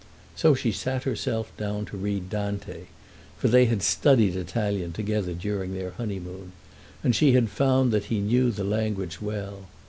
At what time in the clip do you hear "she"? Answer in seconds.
0.55-0.71, 7.15-7.33